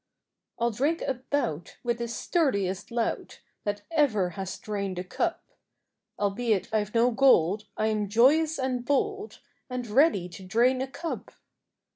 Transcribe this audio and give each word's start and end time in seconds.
I'll 0.57 0.71
drink 0.71 1.03
a 1.03 1.13
bout 1.13 1.77
with 1.83 1.99
the 1.99 2.07
sturdiest 2.07 2.89
lout 2.89 3.39
That 3.65 3.83
ever 3.91 4.31
has 4.31 4.57
drained 4.57 4.97
a 4.97 5.03
cup; 5.03 5.43
Albeit 6.17 6.73
I've 6.73 6.95
no 6.95 7.11
gold, 7.11 7.67
I 7.77 7.85
am 7.85 8.09
joyous 8.09 8.57
and 8.57 8.83
bold, 8.83 9.41
And 9.69 9.85
ready 9.85 10.27
to 10.27 10.43
drain 10.43 10.81
a 10.81 10.87
cup. 10.87 11.29